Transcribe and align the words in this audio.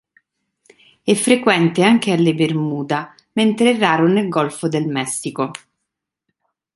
È 1.03 1.13
frequente 1.13 1.83
anche 1.83 2.11
alle 2.11 2.33
Bermuda 2.33 3.13
mentre 3.33 3.69
è 3.69 3.77
raro 3.77 4.07
nel 4.07 4.29
golfo 4.29 4.67
del 4.67 4.87
Messico. 4.87 5.51